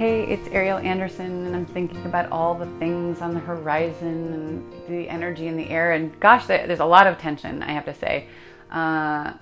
Hey, 0.00 0.22
it's 0.22 0.48
Ariel 0.48 0.78
Anderson, 0.78 1.46
and 1.46 1.54
I'm 1.54 1.66
thinking 1.66 2.06
about 2.06 2.32
all 2.32 2.54
the 2.54 2.64
things 2.78 3.20
on 3.20 3.34
the 3.34 3.40
horizon 3.40 4.32
and 4.32 4.72
the 4.88 5.06
energy 5.06 5.46
in 5.46 5.58
the 5.58 5.68
air. 5.68 5.92
And 5.92 6.18
gosh, 6.18 6.46
there's 6.46 6.80
a 6.80 6.86
lot 6.86 7.06
of 7.06 7.18
tension, 7.18 7.62
I 7.62 7.72
have 7.72 7.84
to 7.84 7.92
say. 7.92 8.26
Uh, 8.70 9.34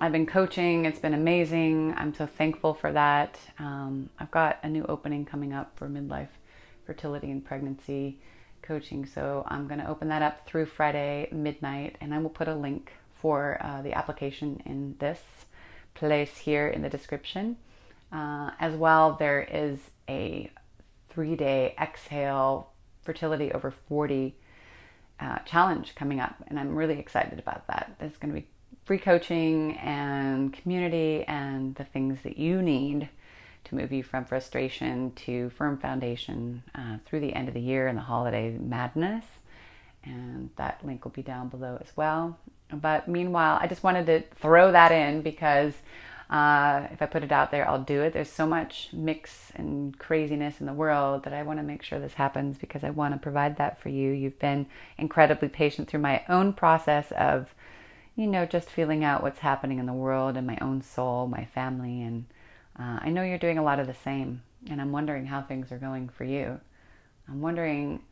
I've 0.00 0.12
been 0.12 0.24
coaching, 0.24 0.84
it's 0.84 1.00
been 1.00 1.14
amazing. 1.14 1.94
I'm 1.96 2.14
so 2.14 2.26
thankful 2.26 2.74
for 2.74 2.92
that. 2.92 3.40
Um, 3.58 4.08
I've 4.20 4.30
got 4.30 4.60
a 4.62 4.68
new 4.68 4.84
opening 4.84 5.24
coming 5.24 5.52
up 5.52 5.72
for 5.74 5.88
midlife 5.88 6.28
fertility 6.86 7.32
and 7.32 7.44
pregnancy 7.44 8.20
coaching, 8.62 9.06
so 9.06 9.44
I'm 9.48 9.66
going 9.66 9.80
to 9.80 9.88
open 9.88 10.06
that 10.10 10.22
up 10.22 10.46
through 10.46 10.66
Friday 10.66 11.28
midnight, 11.32 11.96
and 12.00 12.14
I 12.14 12.18
will 12.18 12.30
put 12.30 12.46
a 12.46 12.54
link 12.54 12.92
for 13.20 13.58
uh, 13.60 13.82
the 13.82 13.94
application 13.94 14.62
in 14.64 14.94
this 15.00 15.22
place 15.94 16.38
here 16.38 16.68
in 16.68 16.82
the 16.82 16.88
description. 16.88 17.56
Uh, 18.12 18.52
as 18.60 18.76
well, 18.76 19.16
there 19.18 19.42
is 19.42 19.80
a 20.08 20.50
three 21.08 21.36
day 21.36 21.74
exhale 21.80 22.70
fertility 23.02 23.52
over 23.52 23.70
40 23.70 24.34
uh, 25.20 25.38
challenge 25.40 25.94
coming 25.94 26.20
up, 26.20 26.36
and 26.48 26.58
I'm 26.58 26.74
really 26.74 26.98
excited 26.98 27.38
about 27.38 27.66
that. 27.68 27.94
There's 27.98 28.16
going 28.16 28.34
to 28.34 28.40
be 28.40 28.46
free 28.84 28.98
coaching 28.98 29.76
and 29.78 30.52
community 30.52 31.24
and 31.26 31.74
the 31.76 31.84
things 31.84 32.22
that 32.22 32.36
you 32.36 32.60
need 32.60 33.08
to 33.64 33.74
move 33.74 33.92
you 33.92 34.02
from 34.02 34.24
frustration 34.24 35.12
to 35.12 35.50
firm 35.50 35.78
foundation 35.78 36.62
uh, 36.74 36.98
through 37.06 37.20
the 37.20 37.34
end 37.34 37.48
of 37.48 37.54
the 37.54 37.60
year 37.60 37.86
and 37.86 37.96
the 37.96 38.02
holiday 38.02 38.56
madness. 38.58 39.24
And 40.04 40.50
that 40.56 40.84
link 40.84 41.04
will 41.04 41.12
be 41.12 41.22
down 41.22 41.48
below 41.48 41.78
as 41.80 41.96
well. 41.96 42.38
But 42.70 43.08
meanwhile, 43.08 43.58
I 43.60 43.66
just 43.66 43.82
wanted 43.82 44.06
to 44.06 44.22
throw 44.36 44.72
that 44.72 44.92
in 44.92 45.22
because 45.22 45.72
uh, 46.30 46.88
if 46.90 47.02
I 47.02 47.06
put 47.06 47.22
it 47.22 47.32
out 47.32 47.50
there, 47.50 47.68
I'll 47.68 47.82
do 47.82 48.00
it. 48.00 48.12
There's 48.12 48.30
so 48.30 48.46
much 48.46 48.88
mix 48.92 49.52
and 49.54 49.96
craziness 49.98 50.60
in 50.60 50.66
the 50.66 50.72
world 50.72 51.24
that 51.24 51.34
I 51.34 51.42
want 51.42 51.58
to 51.58 51.62
make 51.62 51.82
sure 51.82 51.98
this 51.98 52.14
happens 52.14 52.56
because 52.56 52.82
I 52.82 52.90
want 52.90 53.14
to 53.14 53.20
provide 53.20 53.56
that 53.58 53.80
for 53.80 53.90
you. 53.90 54.10
You've 54.10 54.38
been 54.38 54.66
incredibly 54.96 55.48
patient 55.48 55.88
through 55.88 56.00
my 56.00 56.24
own 56.28 56.54
process 56.54 57.12
of, 57.12 57.54
you 58.16 58.26
know, 58.26 58.46
just 58.46 58.70
feeling 58.70 59.04
out 59.04 59.22
what's 59.22 59.40
happening 59.40 59.78
in 59.78 59.86
the 59.86 59.92
world 59.92 60.36
and 60.36 60.46
my 60.46 60.56
own 60.60 60.80
soul, 60.80 61.26
my 61.26 61.44
family. 61.44 62.02
And 62.02 62.24
uh, 62.78 63.00
I 63.02 63.10
know 63.10 63.22
you're 63.22 63.38
doing 63.38 63.58
a 63.58 63.64
lot 63.64 63.78
of 63.78 63.86
the 63.86 63.94
same. 63.94 64.42
And 64.70 64.80
I'm 64.80 64.92
wondering 64.92 65.26
how 65.26 65.42
things 65.42 65.70
are 65.72 65.78
going 65.78 66.08
for 66.08 66.24
you. 66.24 66.58
I'm 67.28 67.42
wondering, 67.42 68.02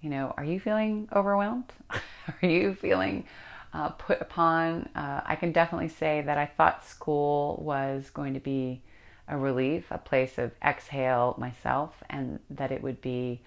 you 0.00 0.08
know, 0.08 0.32
are 0.38 0.44
you 0.44 0.58
feeling 0.60 1.08
overwhelmed? 1.14 1.72
are 1.90 2.48
you 2.48 2.74
feeling 2.74 3.26
uh, 3.72 3.90
put 3.90 4.20
upon. 4.20 4.88
Uh, 4.94 5.20
I 5.24 5.36
can 5.36 5.52
definitely 5.52 5.88
say 5.88 6.22
that 6.22 6.38
I 6.38 6.46
thought 6.46 6.84
school 6.84 7.60
was 7.64 8.10
going 8.10 8.34
to 8.34 8.40
be 8.40 8.82
a 9.28 9.36
relief, 9.36 9.86
a 9.90 9.98
place 9.98 10.38
of 10.38 10.52
exhale 10.62 11.36
myself, 11.38 12.02
and 12.10 12.40
that 12.50 12.72
it 12.72 12.82
would 12.82 13.00
be 13.00 13.40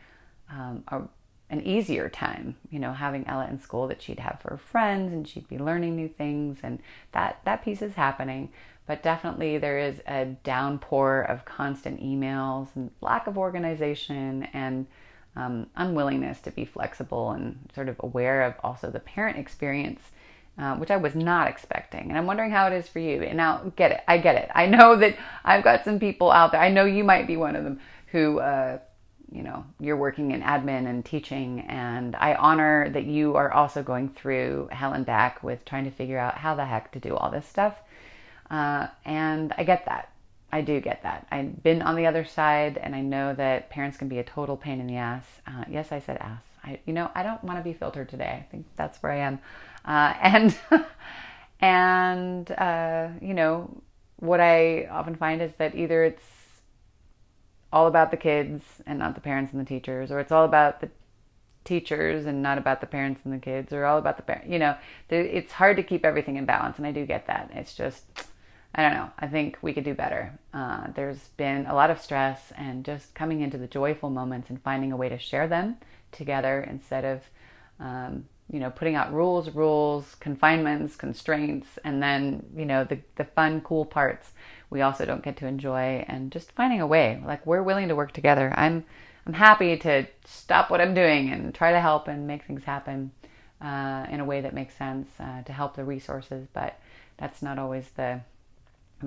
um, 0.49 0.83
a, 0.87 1.01
an 1.49 1.61
easier 1.61 2.09
time, 2.09 2.55
you 2.69 2.79
know, 2.79 2.93
having 2.93 3.27
Ella 3.27 3.47
in 3.49 3.59
school 3.59 3.87
that 3.87 4.01
she'd 4.01 4.19
have 4.19 4.39
for 4.41 4.57
friends 4.57 5.11
and 5.11 5.27
she'd 5.27 5.47
be 5.49 5.59
learning 5.59 5.95
new 5.95 6.07
things, 6.07 6.59
and 6.63 6.79
that 7.11 7.41
that 7.43 7.63
piece 7.63 7.81
is 7.81 7.95
happening. 7.95 8.49
But 8.85 9.03
definitely, 9.03 9.57
there 9.57 9.79
is 9.79 10.01
a 10.07 10.25
downpour 10.43 11.21
of 11.21 11.45
constant 11.45 12.01
emails 12.01 12.67
and 12.75 12.91
lack 13.01 13.27
of 13.27 13.37
organization 13.37 14.47
and 14.53 14.87
um, 15.35 15.67
unwillingness 15.75 16.39
to 16.41 16.51
be 16.51 16.65
flexible 16.65 17.31
and 17.31 17.57
sort 17.73 17.89
of 17.89 17.95
aware 17.99 18.43
of 18.43 18.53
also 18.63 18.89
the 18.89 18.99
parent 18.99 19.37
experience, 19.37 20.01
uh, 20.57 20.75
which 20.75 20.91
I 20.91 20.97
was 20.97 21.15
not 21.15 21.47
expecting. 21.47 22.09
And 22.09 22.17
I'm 22.17 22.27
wondering 22.27 22.51
how 22.51 22.67
it 22.67 22.73
is 22.73 22.87
for 22.87 22.99
you. 22.99 23.23
And 23.23 23.37
now, 23.37 23.71
get 23.75 23.91
it. 23.91 24.01
I 24.07 24.19
get 24.19 24.35
it. 24.35 24.49
I 24.53 24.67
know 24.67 24.95
that 24.97 25.17
I've 25.43 25.63
got 25.63 25.83
some 25.83 25.99
people 25.99 26.31
out 26.31 26.51
there. 26.51 26.61
I 26.61 26.69
know 26.69 26.85
you 26.85 27.03
might 27.03 27.27
be 27.27 27.37
one 27.37 27.55
of 27.55 27.63
them 27.63 27.79
who, 28.07 28.39
uh, 28.39 28.77
you 29.31 29.41
know, 29.41 29.65
you're 29.79 29.97
working 29.97 30.31
in 30.31 30.41
admin 30.43 30.87
and 30.87 31.03
teaching. 31.03 31.61
And 31.61 32.15
I 32.15 32.35
honor 32.35 32.89
that 32.89 33.05
you 33.05 33.35
are 33.35 33.51
also 33.51 33.81
going 33.81 34.09
through 34.09 34.69
hell 34.71 34.93
and 34.93 35.05
back 35.05 35.41
with 35.43 35.65
trying 35.65 35.85
to 35.85 35.91
figure 35.91 36.19
out 36.19 36.37
how 36.37 36.53
the 36.53 36.65
heck 36.65 36.91
to 36.91 36.99
do 36.99 37.15
all 37.15 37.31
this 37.31 37.47
stuff. 37.47 37.75
Uh, 38.51 38.87
and 39.03 39.51
I 39.57 39.63
get 39.63 39.85
that. 39.85 40.12
I 40.53 40.61
do 40.61 40.79
get 40.79 41.01
that. 41.01 41.25
I've 41.31 41.63
been 41.63 41.81
on 41.81 41.95
the 41.95 42.05
other 42.05 42.23
side, 42.23 42.77
and 42.77 42.93
I 42.93 43.01
know 43.01 43.33
that 43.33 43.71
parents 43.71 43.97
can 43.97 44.07
be 44.07 44.19
a 44.19 44.23
total 44.23 44.55
pain 44.55 44.79
in 44.79 44.85
the 44.85 44.97
ass. 44.97 45.25
Uh, 45.47 45.63
yes, 45.67 45.91
I 45.91 45.99
said 45.99 46.17
ass. 46.17 46.43
I, 46.63 46.79
you 46.85 46.93
know, 46.93 47.09
I 47.15 47.23
don't 47.23 47.43
want 47.43 47.57
to 47.57 47.63
be 47.63 47.73
filtered 47.73 48.07
today. 48.07 48.37
I 48.39 48.45
think 48.51 48.67
that's 48.75 49.01
where 49.01 49.11
I 49.11 49.17
am. 49.17 49.39
Uh, 49.83 50.13
and 50.21 50.55
and 51.59 52.51
uh, 52.51 53.07
you 53.19 53.33
know, 53.33 53.81
what 54.17 54.39
I 54.39 54.85
often 54.91 55.15
find 55.15 55.41
is 55.41 55.53
that 55.57 55.73
either 55.73 56.03
it's 56.03 56.23
all 57.71 57.87
about 57.87 58.11
the 58.11 58.17
kids 58.17 58.63
and 58.85 58.99
not 58.99 59.15
the 59.15 59.21
parents 59.21 59.53
and 59.53 59.59
the 59.59 59.65
teachers, 59.65 60.11
or 60.11 60.19
it's 60.19 60.31
all 60.31 60.45
about 60.45 60.81
the 60.81 60.91
teachers 61.63 62.27
and 62.27 62.43
not 62.43 62.59
about 62.59 62.79
the 62.79 62.85
parents 62.85 63.21
and 63.25 63.33
the 63.33 63.39
kids, 63.39 63.73
or 63.73 63.85
all 63.85 63.97
about 63.97 64.17
the 64.17 64.23
parents. 64.23 64.47
You 64.47 64.59
know, 64.59 64.77
it's 65.09 65.53
hard 65.53 65.77
to 65.77 65.83
keep 65.83 66.05
everything 66.05 66.35
in 66.35 66.45
balance, 66.45 66.77
and 66.77 66.85
I 66.85 66.91
do 66.91 67.07
get 67.07 67.25
that. 67.25 67.49
It's 67.55 67.73
just 67.73 68.03
I 68.75 68.81
don't 68.81 68.93
know. 68.93 69.11
I 69.19 69.27
think 69.27 69.57
we 69.61 69.73
could 69.73 69.83
do 69.83 69.93
better. 69.93 70.37
Uh, 70.53 70.87
there's 70.95 71.19
been 71.37 71.67
a 71.67 71.75
lot 71.75 71.91
of 71.91 72.01
stress, 72.01 72.51
and 72.57 72.83
just 72.83 73.13
coming 73.13 73.41
into 73.41 73.57
the 73.57 73.67
joyful 73.67 74.09
moments 74.09 74.49
and 74.49 74.61
finding 74.61 74.91
a 74.91 74.97
way 74.97 75.09
to 75.09 75.19
share 75.19 75.47
them 75.47 75.77
together 76.11 76.61
instead 76.67 77.05
of, 77.05 77.21
um, 77.79 78.25
you 78.51 78.59
know, 78.59 78.71
putting 78.71 78.95
out 78.95 79.13
rules, 79.13 79.49
rules, 79.51 80.15
confinements, 80.15 80.95
constraints, 80.95 81.77
and 81.83 82.01
then 82.01 82.45
you 82.55 82.65
know 82.65 82.83
the 82.83 82.99
the 83.15 83.25
fun, 83.25 83.61
cool 83.61 83.85
parts 83.85 84.31
we 84.73 84.81
also 84.81 85.05
don't 85.05 85.23
get 85.23 85.37
to 85.37 85.45
enjoy, 85.47 86.03
and 86.07 86.31
just 86.31 86.51
finding 86.53 86.81
a 86.81 86.87
way. 86.87 87.21
Like 87.23 87.45
we're 87.45 87.61
willing 87.63 87.89
to 87.89 87.95
work 87.95 88.11
together. 88.11 88.51
I'm 88.57 88.83
I'm 89.25 89.33
happy 89.33 89.77
to 89.77 90.07
stop 90.25 90.69
what 90.69 90.81
I'm 90.81 90.95
doing 90.95 91.29
and 91.29 91.53
try 91.53 91.71
to 91.71 91.79
help 91.79 92.07
and 92.07 92.27
make 92.27 92.43
things 92.43 92.63
happen 92.63 93.11
uh, 93.61 94.05
in 94.09 94.19
a 94.19 94.25
way 94.25 94.41
that 94.41 94.53
makes 94.53 94.75
sense 94.75 95.07
uh, 95.19 95.43
to 95.43 95.53
help 95.53 95.75
the 95.75 95.85
resources, 95.85 96.47
but 96.53 96.79
that's 97.17 97.41
not 97.41 97.59
always 97.59 97.87
the 97.95 98.21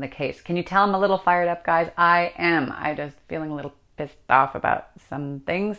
the 0.00 0.08
case. 0.08 0.40
Can 0.40 0.56
you 0.56 0.62
tell 0.62 0.82
I'm 0.82 0.94
a 0.94 0.98
little 0.98 1.18
fired 1.18 1.48
up, 1.48 1.64
guys? 1.64 1.90
I 1.96 2.32
am. 2.36 2.72
I 2.76 2.94
just 2.94 3.16
feeling 3.28 3.50
a 3.50 3.54
little 3.54 3.74
pissed 3.96 4.16
off 4.28 4.54
about 4.54 4.88
some 5.08 5.40
things, 5.40 5.78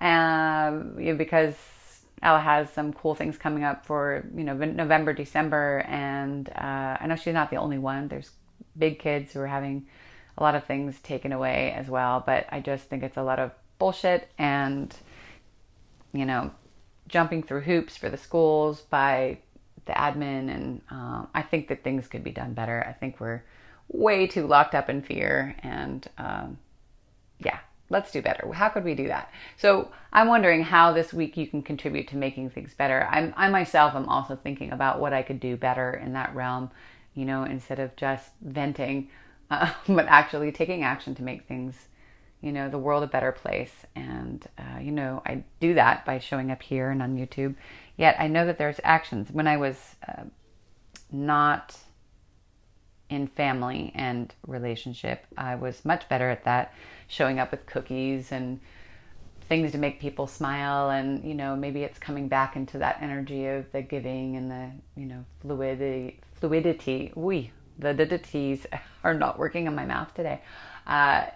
um, 0.00 0.96
you 0.98 1.12
know, 1.12 1.18
because 1.18 1.54
Ella 2.22 2.40
has 2.40 2.70
some 2.70 2.92
cool 2.92 3.14
things 3.14 3.36
coming 3.36 3.64
up 3.64 3.84
for 3.84 4.24
you 4.34 4.44
know 4.44 4.54
November, 4.54 5.12
December, 5.12 5.84
and 5.88 6.48
uh, 6.50 6.96
I 7.00 7.06
know 7.06 7.16
she's 7.16 7.34
not 7.34 7.50
the 7.50 7.56
only 7.56 7.78
one. 7.78 8.08
There's 8.08 8.30
big 8.78 8.98
kids 8.98 9.32
who 9.32 9.40
are 9.40 9.46
having 9.46 9.86
a 10.38 10.42
lot 10.42 10.54
of 10.54 10.64
things 10.64 10.98
taken 11.00 11.32
away 11.32 11.72
as 11.76 11.88
well, 11.88 12.22
but 12.24 12.46
I 12.50 12.60
just 12.60 12.84
think 12.84 13.02
it's 13.02 13.16
a 13.16 13.22
lot 13.22 13.38
of 13.38 13.50
bullshit 13.78 14.30
and 14.38 14.94
you 16.12 16.24
know 16.24 16.52
jumping 17.08 17.42
through 17.42 17.62
hoops 17.62 17.96
for 17.96 18.08
the 18.08 18.16
schools 18.16 18.82
by 18.82 19.38
the 19.86 19.92
admin, 19.92 20.54
and 20.54 20.80
um, 20.90 21.28
I 21.34 21.42
think 21.42 21.68
that 21.68 21.82
things 21.82 22.06
could 22.06 22.24
be 22.24 22.30
done 22.30 22.54
better. 22.54 22.84
I 22.88 22.92
think 22.92 23.20
we're 23.20 23.42
way 23.88 24.26
too 24.26 24.46
locked 24.46 24.74
up 24.74 24.88
in 24.88 25.02
fear, 25.02 25.56
and 25.62 26.06
um, 26.18 26.58
yeah, 27.38 27.58
let's 27.90 28.10
do 28.10 28.22
better. 28.22 28.50
How 28.52 28.68
could 28.68 28.84
we 28.84 28.94
do 28.94 29.08
that? 29.08 29.30
So 29.56 29.90
I'm 30.12 30.28
wondering 30.28 30.62
how 30.62 30.92
this 30.92 31.12
week 31.12 31.36
you 31.36 31.46
can 31.46 31.62
contribute 31.62 32.08
to 32.08 32.16
making 32.16 32.50
things 32.50 32.74
better. 32.74 33.08
I'm, 33.10 33.34
I 33.36 33.48
myself 33.48 33.94
am 33.94 34.08
also 34.08 34.36
thinking 34.36 34.72
about 34.72 34.98
what 34.98 35.12
I 35.12 35.22
could 35.22 35.40
do 35.40 35.56
better 35.56 35.94
in 35.94 36.12
that 36.14 36.34
realm, 36.34 36.70
you 37.14 37.24
know, 37.24 37.44
instead 37.44 37.78
of 37.78 37.94
just 37.96 38.30
venting, 38.40 39.10
uh, 39.50 39.72
but 39.88 40.06
actually 40.06 40.52
taking 40.52 40.82
action 40.82 41.14
to 41.16 41.22
make 41.22 41.46
things 41.46 41.74
you 42.42 42.52
know, 42.52 42.68
the 42.68 42.78
world 42.78 43.04
a 43.04 43.06
better 43.06 43.32
place. 43.32 43.72
And, 43.94 44.44
uh, 44.58 44.80
you 44.80 44.90
know, 44.90 45.22
I 45.24 45.44
do 45.60 45.74
that 45.74 46.04
by 46.04 46.18
showing 46.18 46.50
up 46.50 46.60
here 46.60 46.90
and 46.90 47.00
on 47.00 47.16
YouTube. 47.16 47.54
Yet 47.96 48.16
I 48.18 48.26
know 48.26 48.44
that 48.46 48.58
there's 48.58 48.80
actions. 48.82 49.30
When 49.30 49.46
I 49.46 49.56
was 49.56 49.76
uh, 50.06 50.24
not 51.10 51.76
in 53.08 53.28
family 53.28 53.92
and 53.94 54.34
relationship, 54.46 55.24
I 55.38 55.54
was 55.54 55.84
much 55.84 56.08
better 56.08 56.28
at 56.28 56.44
that, 56.44 56.74
showing 57.06 57.38
up 57.38 57.52
with 57.52 57.64
cookies 57.66 58.32
and 58.32 58.60
things 59.48 59.70
to 59.72 59.78
make 59.78 60.00
people 60.00 60.26
smile. 60.26 60.90
And, 60.90 61.22
you 61.24 61.34
know, 61.34 61.54
maybe 61.54 61.84
it's 61.84 61.98
coming 61.98 62.26
back 62.26 62.56
into 62.56 62.78
that 62.78 62.98
energy 63.00 63.46
of 63.46 63.70
the 63.70 63.82
giving 63.82 64.36
and 64.36 64.50
the, 64.50 64.70
you 64.96 65.06
know, 65.06 65.24
fluidity. 65.42 66.18
fluidity. 66.40 67.12
We, 67.14 67.52
the 67.78 67.94
diddities 67.94 68.66
are 69.04 69.14
not 69.14 69.38
working 69.38 69.68
in 69.68 69.76
my 69.76 69.84
mouth 69.84 70.12
today. 70.14 70.40
Uh, 70.88 71.26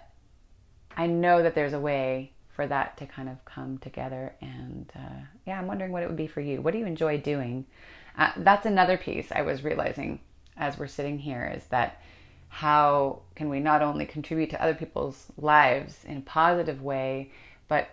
I 0.97 1.07
know 1.07 1.43
that 1.43 1.55
there's 1.55 1.73
a 1.73 1.79
way 1.79 2.33
for 2.49 2.67
that 2.67 2.97
to 2.97 3.05
kind 3.05 3.29
of 3.29 3.45
come 3.45 3.77
together. 3.77 4.35
And 4.41 4.91
uh, 4.95 5.21
yeah, 5.45 5.59
I'm 5.59 5.67
wondering 5.67 5.91
what 5.91 6.01
it 6.03 6.07
would 6.07 6.17
be 6.17 6.27
for 6.27 6.41
you. 6.41 6.59
What 6.59 6.73
do 6.73 6.79
you 6.79 6.87
enjoy 6.87 7.19
doing? 7.19 7.65
Uh, 8.17 8.31
that's 8.37 8.65
another 8.65 8.97
piece 8.97 9.31
I 9.31 9.43
was 9.43 9.63
realizing 9.63 10.19
as 10.57 10.77
we're 10.77 10.87
sitting 10.87 11.19
here 11.19 11.53
is 11.55 11.65
that 11.65 12.01
how 12.49 13.21
can 13.35 13.49
we 13.49 13.59
not 13.59 13.83
only 13.83 14.07
contribute 14.07 14.49
to 14.49 14.61
other 14.61 14.73
people's 14.73 15.27
lives 15.37 16.03
in 16.05 16.17
a 16.17 16.21
positive 16.21 16.81
way, 16.81 17.31
but 17.67 17.89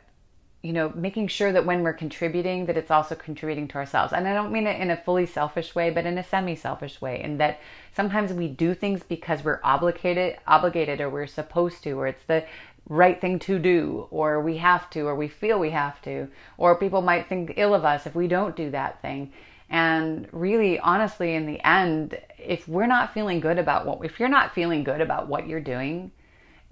you 0.63 0.73
know, 0.73 0.91
making 0.95 1.29
sure 1.29 1.53
that 1.53 1.67
when 1.67 1.83
we're 1.83 1.93
contributing, 1.93 2.65
that 2.65 2.79
it's 2.79 2.91
also 2.91 3.15
contributing 3.15 3.69
to 3.69 3.77
ourselves. 3.77 4.15
And 4.15 4.27
I 4.27 4.33
don't 4.33 4.51
mean 4.51 4.67
it 4.67 4.81
in 4.81 4.91
a 4.91 4.97
fully 4.97 5.27
selfish 5.27 5.75
way, 5.75 5.91
but 5.91 6.07
in 6.07 6.17
a 6.17 6.25
semi-selfish 6.25 7.03
way. 7.03 7.21
And 7.21 7.39
that 7.39 7.61
sometimes 7.95 8.33
we 8.33 8.49
do 8.49 8.73
things 8.73 9.03
because 9.03 9.45
we're 9.45 9.61
obligated, 9.63 10.39
obligated, 10.47 11.03
or 11.03 11.11
we're 11.11 11.27
supposed 11.27 11.83
to, 11.83 11.93
or 11.93 12.07
it's 12.07 12.25
the 12.25 12.47
right 12.89 13.21
thing 13.21 13.39
to 13.41 13.59
do, 13.59 14.07
or 14.11 14.41
we 14.41 14.59
have 14.59 14.91
to, 14.91 15.03
or 15.03 15.15
we 15.15 15.29
feel 15.29 15.59
we 15.59 15.71
have 15.71 16.01
to, 16.03 16.29
or 16.59 16.77
people 16.77 17.03
might 17.03 17.29
think 17.29 17.55
ill 17.57 17.75
of 17.75 17.85
us 17.85 18.07
if 18.07 18.15
we 18.15 18.29
don't 18.29 18.57
do 18.57 18.71
that 18.71 19.01
thing. 19.01 19.33
And 19.71 20.29
really, 20.33 20.79
honestly, 20.79 21.35
in 21.35 21.47
the 21.47 21.61
end, 21.67 22.21
if 22.39 22.69
we're 22.69 22.87
not 22.87 23.15
feeling 23.15 23.41
good 23.41 23.59
about 23.59 23.87
what, 23.87 24.05
if 24.05 24.21
you're 24.21 24.29
not 24.29 24.55
feeling 24.55 24.85
good 24.85 25.01
about 25.01 25.29
what 25.29 25.49
you're 25.49 25.61
doing, 25.61 26.13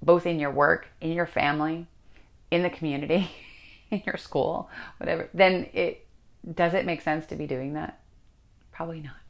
both 0.02 0.26
in 0.26 0.38
your 0.38 0.50
work, 0.50 0.88
in 1.00 1.12
your 1.12 1.26
family, 1.26 1.86
in 2.50 2.62
the 2.62 2.70
community, 2.70 3.30
in 3.90 4.02
your 4.04 4.16
school, 4.16 4.68
whatever, 4.98 5.30
then 5.32 5.68
it 5.72 6.06
does 6.54 6.74
it 6.74 6.84
make 6.84 7.00
sense 7.00 7.26
to 7.26 7.36
be 7.36 7.46
doing 7.46 7.74
that? 7.74 8.00
Probably 8.72 9.00
not. 9.00 9.21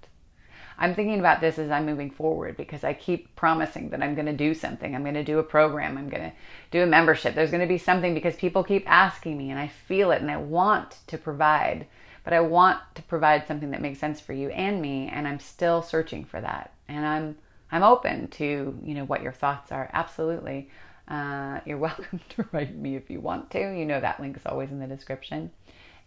I'm 0.78 0.94
thinking 0.94 1.20
about 1.20 1.40
this 1.40 1.58
as 1.58 1.70
I'm 1.70 1.86
moving 1.86 2.10
forward 2.10 2.56
because 2.56 2.84
I 2.84 2.92
keep 2.92 3.34
promising 3.36 3.90
that 3.90 4.02
I'm 4.02 4.14
going 4.14 4.26
to 4.26 4.32
do 4.32 4.54
something. 4.54 4.94
I'm 4.94 5.02
going 5.02 5.14
to 5.14 5.24
do 5.24 5.38
a 5.38 5.44
program. 5.44 5.98
I'm 5.98 6.08
going 6.08 6.22
to 6.22 6.32
do 6.70 6.82
a 6.82 6.86
membership. 6.86 7.34
There's 7.34 7.50
going 7.50 7.60
to 7.60 7.66
be 7.66 7.78
something 7.78 8.14
because 8.14 8.36
people 8.36 8.64
keep 8.64 8.88
asking 8.90 9.36
me 9.38 9.50
and 9.50 9.58
I 9.58 9.68
feel 9.68 10.10
it 10.10 10.22
and 10.22 10.30
I 10.30 10.36
want 10.38 10.98
to 11.08 11.18
provide, 11.18 11.86
but 12.24 12.32
I 12.32 12.40
want 12.40 12.80
to 12.94 13.02
provide 13.02 13.46
something 13.46 13.70
that 13.70 13.82
makes 13.82 13.98
sense 13.98 14.20
for 14.20 14.32
you 14.32 14.48
and 14.50 14.80
me 14.80 15.08
and 15.08 15.28
I'm 15.28 15.40
still 15.40 15.82
searching 15.82 16.24
for 16.24 16.40
that. 16.40 16.72
And 16.88 17.06
I'm 17.06 17.36
I'm 17.72 17.82
open 17.82 18.28
to, 18.28 18.78
you 18.84 18.94
know, 18.94 19.04
what 19.06 19.22
your 19.22 19.32
thoughts 19.32 19.72
are. 19.72 19.88
Absolutely. 19.94 20.68
Uh, 21.08 21.60
you're 21.64 21.78
welcome 21.78 22.20
to 22.30 22.44
write 22.52 22.76
me 22.76 22.96
if 22.96 23.10
you 23.10 23.20
want 23.20 23.50
to. 23.52 23.58
You 23.58 23.86
know 23.86 24.00
that 24.00 24.20
link 24.20 24.36
is 24.36 24.46
always 24.46 24.70
in 24.70 24.78
the 24.78 24.86
description. 24.86 25.50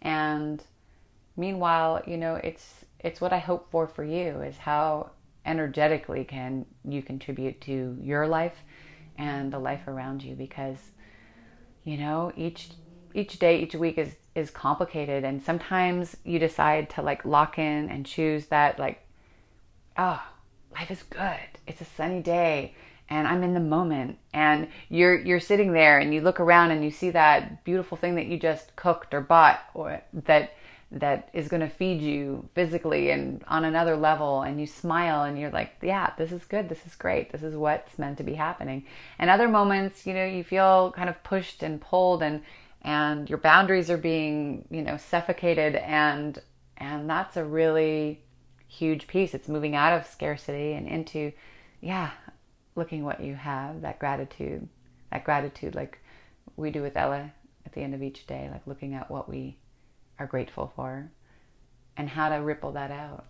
And 0.00 0.62
meanwhile, 1.36 2.02
you 2.06 2.16
know, 2.16 2.36
it's 2.36 2.84
it's 3.06 3.20
what 3.20 3.32
I 3.32 3.38
hope 3.38 3.70
for 3.70 3.86
for 3.86 4.02
you 4.02 4.42
is 4.42 4.56
how 4.56 5.10
energetically 5.44 6.24
can 6.24 6.66
you 6.84 7.02
contribute 7.02 7.60
to 7.62 7.96
your 8.02 8.26
life 8.26 8.56
and 9.16 9.52
the 9.52 9.60
life 9.60 9.86
around 9.86 10.24
you 10.24 10.34
because 10.34 10.76
you 11.84 11.96
know 11.96 12.32
each 12.36 12.70
each 13.14 13.38
day 13.38 13.60
each 13.60 13.76
week 13.76 13.96
is 13.96 14.16
is 14.34 14.50
complicated. 14.50 15.22
And 15.22 15.40
sometimes 15.40 16.16
you 16.24 16.40
decide 16.40 16.90
to 16.90 17.02
like 17.02 17.24
lock 17.24 17.58
in 17.58 17.88
and 17.88 18.04
choose 18.04 18.46
that 18.46 18.80
like 18.80 19.06
oh 19.96 20.20
life 20.72 20.90
is 20.90 21.04
good. 21.04 21.48
It's 21.68 21.80
a 21.80 21.86
sunny 21.96 22.20
day 22.20 22.74
and 23.08 23.28
I'm 23.28 23.44
in 23.44 23.54
the 23.54 23.60
moment. 23.60 24.18
And 24.34 24.66
you're 24.88 25.16
you're 25.16 25.38
sitting 25.38 25.72
there 25.72 26.00
and 26.00 26.12
you 26.12 26.22
look 26.22 26.40
around 26.40 26.72
and 26.72 26.84
you 26.84 26.90
see 26.90 27.10
that 27.10 27.62
beautiful 27.62 27.96
thing 27.96 28.16
that 28.16 28.26
you 28.26 28.36
just 28.36 28.74
cooked 28.74 29.14
or 29.14 29.20
bought 29.20 29.60
or 29.74 30.02
that 30.12 30.54
that 30.92 31.28
is 31.32 31.48
going 31.48 31.60
to 31.60 31.68
feed 31.68 32.00
you 32.00 32.48
physically 32.54 33.10
and 33.10 33.42
on 33.48 33.64
another 33.64 33.96
level 33.96 34.42
and 34.42 34.60
you 34.60 34.66
smile 34.66 35.24
and 35.24 35.38
you're 35.38 35.50
like 35.50 35.72
yeah 35.82 36.12
this 36.16 36.30
is 36.30 36.44
good 36.44 36.68
this 36.68 36.86
is 36.86 36.94
great 36.94 37.32
this 37.32 37.42
is 37.42 37.56
what's 37.56 37.98
meant 37.98 38.18
to 38.18 38.24
be 38.24 38.34
happening. 38.34 38.84
And 39.18 39.28
other 39.28 39.48
moments 39.48 40.06
you 40.06 40.14
know 40.14 40.24
you 40.24 40.44
feel 40.44 40.92
kind 40.92 41.08
of 41.08 41.22
pushed 41.24 41.62
and 41.62 41.80
pulled 41.80 42.22
and 42.22 42.42
and 42.82 43.28
your 43.28 43.38
boundaries 43.38 43.90
are 43.90 43.96
being 43.96 44.64
you 44.70 44.82
know 44.82 44.96
suffocated 44.96 45.74
and 45.74 46.40
and 46.76 47.10
that's 47.10 47.36
a 47.36 47.44
really 47.44 48.20
huge 48.68 49.06
piece. 49.06 49.34
It's 49.34 49.48
moving 49.48 49.74
out 49.74 49.92
of 49.92 50.06
scarcity 50.06 50.72
and 50.72 50.86
into 50.86 51.32
yeah 51.80 52.10
looking 52.76 53.04
what 53.04 53.20
you 53.20 53.34
have, 53.34 53.80
that 53.80 53.98
gratitude, 53.98 54.68
that 55.10 55.24
gratitude 55.24 55.74
like 55.74 55.98
we 56.56 56.70
do 56.70 56.80
with 56.80 56.96
Ella 56.96 57.32
at 57.64 57.72
the 57.72 57.80
end 57.80 57.94
of 57.94 58.02
each 58.02 58.26
day, 58.26 58.48
like 58.52 58.66
looking 58.66 58.94
at 58.94 59.10
what 59.10 59.28
we 59.28 59.56
are 60.18 60.26
grateful 60.26 60.72
for 60.74 61.10
and 61.96 62.08
how 62.08 62.28
to 62.28 62.36
ripple 62.36 62.72
that 62.72 62.90
out, 62.90 63.26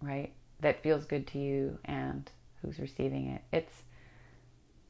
right? 0.00 0.32
That 0.60 0.82
feels 0.82 1.04
good 1.04 1.26
to 1.28 1.38
you 1.38 1.78
and 1.84 2.30
who's 2.62 2.78
receiving 2.78 3.28
it. 3.28 3.42
It's 3.52 3.82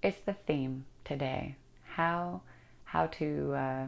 it's 0.02 0.20
the 0.20 0.34
theme 0.34 0.84
today. 1.04 1.56
How 1.84 2.42
how 2.84 3.06
to 3.06 3.54
uh, 3.54 3.86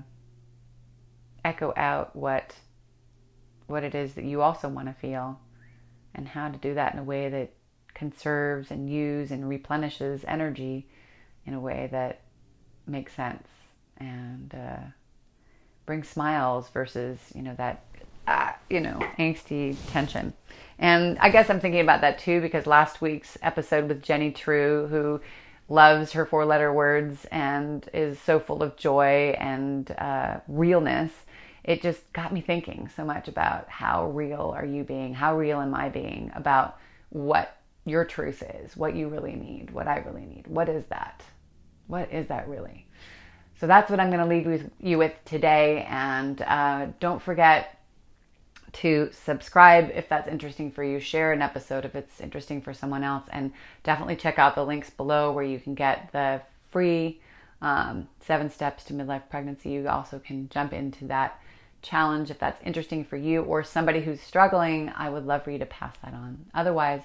echo 1.44 1.72
out 1.76 2.16
what 2.16 2.54
what 3.66 3.84
it 3.84 3.94
is 3.94 4.14
that 4.14 4.25
you 4.25 4.42
also 4.42 4.69
want 4.69 4.88
to 4.88 4.94
feel 4.94 5.40
and 6.14 6.28
how 6.28 6.49
to 6.49 6.58
do 6.58 6.75
that 6.75 6.92
in 6.92 6.99
a 6.99 7.04
way 7.04 7.28
that 7.28 7.52
conserves 7.94 8.70
and 8.70 8.90
use 8.90 9.31
and 9.31 9.49
replenishes 9.49 10.25
energy 10.26 10.88
in 11.44 11.54
a 11.54 11.60
way 11.60 11.88
that 11.90 12.22
makes 12.87 13.14
sense 13.14 13.49
and 13.96 14.54
uh, 14.54 14.84
brings 15.87 16.09
smiles 16.09 16.69
versus 16.71 17.19
you 17.35 17.43
know 17.43 17.55
that 17.56 17.83
uh, 18.27 18.53
you 18.69 18.81
know 18.81 18.99
angsty 19.19 19.77
tension 19.88 20.33
and 20.79 21.19
i 21.19 21.31
guess 21.31 21.49
i'm 21.49 21.61
thinking 21.61 21.81
about 21.81 22.00
that 22.00 22.19
too 22.19 22.41
because 22.41 22.67
last 22.67 23.00
week's 23.00 23.38
episode 23.43 23.88
with 23.88 24.03
jenny 24.03 24.31
true 24.31 24.87
who 24.88 25.21
loves 25.69 26.12
her 26.12 26.27
four 26.27 26.44
letter 26.44 26.73
words 26.73 27.25
and 27.31 27.88
is 27.94 28.19
so 28.21 28.38
full 28.38 28.62
of 28.62 28.77
joy 28.77 29.35
and 29.38 29.91
uh, 29.93 30.38
realness 30.49 31.12
it 31.65 31.83
just 31.83 32.12
got 32.12 32.33
me 32.33 32.41
thinking 32.41 32.88
so 32.94 33.05
much 33.05 33.27
about 33.27 33.69
how 33.69 34.09
real 34.11 34.53
are 34.56 34.67
you 34.67 34.85
being 34.85 35.15
how 35.15 35.37
real 35.37 35.61
am 35.61 35.75
i 35.75 35.88
being 35.88 36.31
about 36.35 36.79
what 37.11 37.56
your 37.87 38.05
truth 38.05 38.43
is, 38.43 38.77
what 38.77 38.94
you 38.94 39.09
really 39.09 39.37
need, 39.37 39.71
what 39.71 39.87
I 39.87 39.99
really 39.99 40.27
need. 40.27 40.47
What 40.49 40.69
is 40.69 40.85
that? 40.87 41.23
What 41.87 42.12
is 42.12 42.27
that 42.27 42.49
really? 42.49 42.86
So 43.58 43.67
that's 43.67 43.91
what 43.91 44.00
I'm 44.00 44.11
going 44.11 44.20
to 44.20 44.26
leave 44.26 44.47
with 44.47 44.70
you 44.81 44.99
with 44.99 45.12
today. 45.25 45.87
And 45.88 46.43
uh, 46.43 46.88
don't 47.00 47.23
forget 47.23 47.79
to 48.75 49.08
subscribe 49.12 49.91
if 49.94 50.08
that's 50.08 50.29
interesting 50.29 50.70
for 50.70 50.85
you. 50.85 51.00
Share 51.00 51.32
an 51.32 51.41
episode 51.41 51.85
if 51.85 51.94
it's 51.94 52.20
interesting 52.20 52.61
for 52.61 52.75
someone 52.75 53.03
else. 53.03 53.25
And 53.31 53.53
definitely 53.82 54.17
check 54.17 54.38
out 54.38 54.55
the 54.55 54.64
links 54.64 54.91
below 54.91 55.32
where 55.32 55.44
you 55.44 55.58
can 55.58 55.75
get 55.75 56.11
the 56.12 56.43
free 56.70 57.20
um, 57.62 58.06
seven 58.20 58.50
steps 58.50 58.85
to 58.85 58.93
midlife 58.93 59.29
pregnancy. 59.31 59.70
You 59.70 59.88
also 59.88 60.19
can 60.19 60.49
jump 60.50 60.75
into 60.75 61.06
that 61.06 61.41
challenge 61.81 62.31
if 62.31 62.38
that's 62.38 62.61
interesting 62.62 63.04
for 63.04 63.16
you 63.16 63.42
or 63.42 63.64
somebody 63.64 64.02
who's 64.02 64.21
struggling. 64.21 64.92
I 64.95 65.09
would 65.09 65.25
love 65.25 65.45
for 65.45 65.50
you 65.50 65.59
to 65.59 65.66
pass 65.66 65.95
that 66.04 66.12
on. 66.12 66.45
Otherwise, 66.54 67.02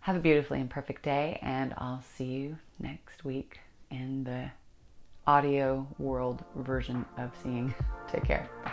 have 0.00 0.16
a 0.16 0.20
beautifully 0.20 0.60
imperfect 0.60 1.02
day, 1.02 1.38
and 1.42 1.74
I'll 1.78 2.02
see 2.16 2.24
you 2.24 2.58
next 2.78 3.24
week 3.24 3.60
in 3.90 4.24
the 4.24 4.50
audio 5.26 5.86
world 5.98 6.44
version 6.56 7.04
of 7.18 7.30
seeing. 7.42 7.74
Take 8.10 8.24
care. 8.24 8.48
Bye. 8.64 8.72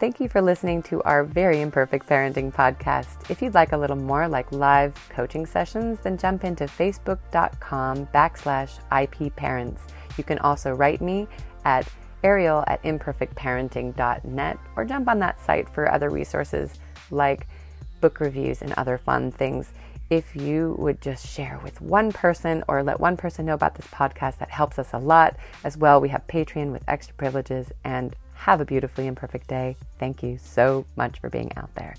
Thank 0.00 0.18
you 0.18 0.30
for 0.30 0.40
listening 0.40 0.82
to 0.84 1.02
our 1.02 1.24
very 1.24 1.60
imperfect 1.60 2.08
parenting 2.08 2.50
podcast. 2.54 3.30
If 3.30 3.42
you'd 3.42 3.52
like 3.52 3.72
a 3.72 3.76
little 3.76 3.98
more 3.98 4.26
like 4.26 4.50
live 4.50 4.94
coaching 5.10 5.44
sessions, 5.44 5.98
then 6.02 6.16
jump 6.16 6.42
into 6.42 6.64
facebook.com 6.64 8.06
backslash 8.06 8.78
IP 8.98 9.36
parents. 9.36 9.82
You 10.16 10.24
can 10.24 10.38
also 10.38 10.72
write 10.72 11.02
me 11.02 11.28
at 11.66 11.86
Ariel 12.24 12.64
at 12.66 12.82
imperfectparenting.net 12.82 14.58
or 14.74 14.84
jump 14.86 15.06
on 15.06 15.18
that 15.18 15.38
site 15.44 15.68
for 15.68 15.92
other 15.92 16.08
resources 16.08 16.72
like 17.10 17.46
book 18.00 18.20
reviews 18.20 18.62
and 18.62 18.72
other 18.74 18.98
fun 18.98 19.30
things. 19.30 19.72
If 20.10 20.34
you 20.34 20.74
would 20.78 21.00
just 21.00 21.26
share 21.26 21.60
with 21.62 21.80
one 21.80 22.12
person 22.12 22.64
or 22.66 22.82
let 22.82 22.98
one 22.98 23.16
person 23.16 23.46
know 23.46 23.54
about 23.54 23.76
this 23.76 23.86
podcast, 23.86 24.38
that 24.38 24.50
helps 24.50 24.78
us 24.78 24.92
a 24.92 24.98
lot. 24.98 25.36
As 25.62 25.76
well, 25.76 26.00
we 26.00 26.08
have 26.08 26.26
Patreon 26.26 26.72
with 26.72 26.82
extra 26.88 27.14
privileges 27.14 27.70
and 27.84 28.16
have 28.34 28.60
a 28.60 28.64
beautifully 28.64 29.06
imperfect 29.06 29.46
day. 29.46 29.76
Thank 29.98 30.22
you 30.22 30.38
so 30.42 30.84
much 30.96 31.20
for 31.20 31.30
being 31.30 31.52
out 31.56 31.72
there. 31.74 31.94